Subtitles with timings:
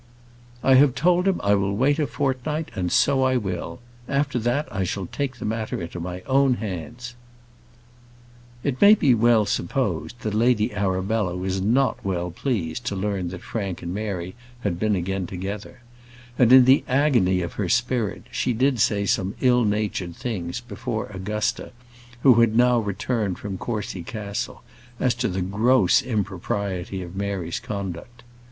[0.63, 3.79] "I have told him I will wait a fortnight, and so I will.
[4.09, 7.13] After that, I shall take the matter into my own hands."
[8.63, 13.43] It may be well supposed that Lady Arabella was not well pleased to learn that
[13.43, 15.81] Frank and Mary had been again together;
[16.35, 21.11] and, in the agony of her spirit, she did say some ill natured things before
[21.13, 21.73] Augusta,
[22.23, 24.63] who had now returned from Courcy Castle,
[24.99, 28.23] as to the gross impropriety of Mary's conduct.